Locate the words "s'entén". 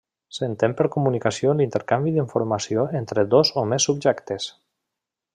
0.35-0.71